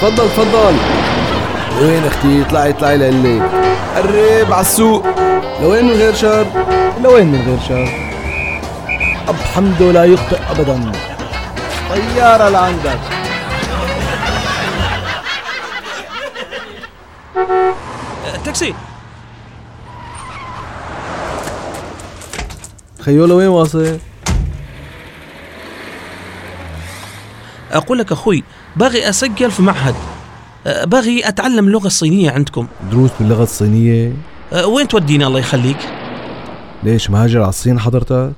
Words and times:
تفضل 0.00 0.28
تفضل. 0.28 0.74
لوين 1.80 2.06
أختي؟ 2.06 2.42
اطلعي 2.42 2.70
اطلعي 2.70 2.96
لقلك 2.96 3.42
قرب 3.96 4.52
على 4.52 4.60
السوق. 4.60 5.06
لوين 5.62 5.84
من 5.84 5.92
غير 5.92 6.14
شر؟ 6.14 6.46
لوين 7.02 7.26
من 7.26 7.42
غير 7.46 7.58
شر؟ 7.68 7.88
أب 9.28 9.36
حمده 9.54 9.92
لا 9.92 10.04
يخطئ 10.04 10.38
أبدا. 10.50 10.92
طيارة 11.90 12.48
لعندك. 12.48 12.98
تاكسي. 18.44 18.74
خيو 23.00 23.26
لوين 23.26 23.48
واصل؟ 23.48 23.98
أقول 27.72 27.98
لك 27.98 28.12
أخوي 28.12 28.44
باغي 28.76 29.08
أسجل 29.08 29.50
في 29.50 29.62
معهد. 29.62 29.94
أه، 30.66 30.84
باغي 30.84 31.28
أتعلم 31.28 31.66
اللغة 31.66 31.86
الصينيه 31.86 32.30
عندكم. 32.30 32.66
دروس 32.90 33.10
باللغة 33.20 33.42
الصينية؟ 33.42 34.12
أه، 34.52 34.66
وين 34.66 34.88
توديني 34.88 35.26
الله 35.26 35.38
يخليك؟ 35.40 35.78
ليش 36.84 37.10
مهاجر 37.10 37.40
على 37.40 37.48
الصين 37.48 37.78
حضرتك؟ 37.80 38.32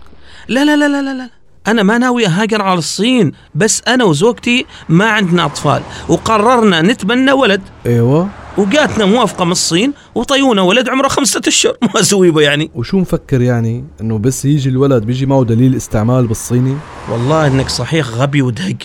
لا 0.49 0.65
لا 0.65 0.77
لا 0.77 0.89
لا 0.89 1.03
لا 1.03 1.15
لا. 1.15 1.31
أنا 1.67 1.83
ما 1.83 1.99
ناوي 1.99 2.27
أهاجر 2.27 2.63
على 2.63 2.79
الصين 2.79 3.33
بس 3.55 3.83
أنا 3.89 4.05
وزوجتي 4.05 4.67
ما 4.89 5.05
عندنا 5.11 5.45
أطفال. 5.45 5.83
وقررنا 6.09 6.83
نتبنى 6.83 7.33
ولد. 7.33 7.61
أيوه. 7.87 8.29
وجاتنا 8.59 9.05
موافقة 9.05 9.45
من 9.45 9.53
الصين 9.53 9.93
وطيونا 10.15 10.63
ولد 10.63 10.89
عمره 10.89 11.09
خمسة 11.09 11.41
أشهر. 11.47 11.77
ما 11.95 12.01
أسوي 12.01 12.31
به 12.31 12.41
يعني. 12.41 12.71
وشو 12.75 12.99
مفكر 12.99 13.41
يعني؟ 13.41 13.85
إنه 14.01 14.19
بس 14.19 14.45
يجي 14.45 14.69
الولد 14.69 15.05
بيجي 15.05 15.27
معه 15.27 15.45
دليل 15.45 15.77
استعمال 15.77 16.27
بالصيني؟ 16.27 16.77
والله 17.09 17.47
إنك 17.47 17.69
صحيح 17.69 18.07
غبي 18.07 18.43
ودهق. 18.43 18.77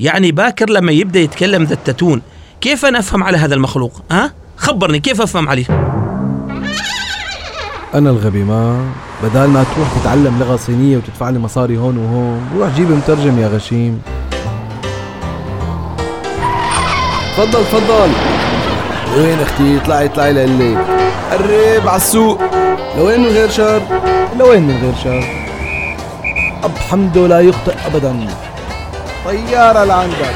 يعني 0.00 0.32
باكر 0.32 0.70
لما 0.70 0.92
يبدأ 0.92 1.20
يتكلم 1.20 1.64
ذا 1.64 1.74
التتون 1.74 2.22
كيف 2.60 2.84
أنا 2.84 2.98
أفهم 2.98 3.24
على 3.24 3.38
هذا 3.38 3.54
المخلوق؟ 3.54 4.02
ها؟ 4.12 4.32
خبرني 4.56 5.00
كيف 5.00 5.20
أفهم 5.20 5.48
عليه؟ 5.48 5.64
أنا 7.94 8.10
الغبي 8.10 8.44
ما 8.44 8.84
بدال 9.22 9.50
ما 9.50 9.64
تروح 9.74 9.88
تتعلم 10.00 10.38
لغة 10.40 10.56
صينية 10.56 10.96
وتدفع 10.96 11.28
لي 11.30 11.38
مصاري 11.38 11.78
هون 11.78 11.98
وهون 11.98 12.40
روح 12.58 12.76
جيب 12.76 12.90
مترجم 12.90 13.38
يا 13.38 13.48
غشيم. 13.48 14.02
تفضل 17.36 17.64
تفضل. 17.64 18.10
لوين 19.16 19.40
أختي؟ 19.40 19.76
اطلعي 19.76 20.06
اطلعي 20.06 20.32
لقلك 20.32 20.86
قرب 21.30 21.88
على 21.88 21.96
السوق. 21.96 22.40
لوين 22.96 23.20
من 23.20 23.26
غير 23.26 23.50
شر؟ 23.50 23.82
لوين 24.38 24.62
من 24.62 24.76
غير 24.82 24.94
شر؟ 25.04 25.43
أب 26.64 26.78
حمده 26.78 27.26
لا 27.26 27.40
يخطئ 27.40 27.74
أبدا. 27.86 28.26
طيارة 29.24 29.84
لعندك 29.84 30.34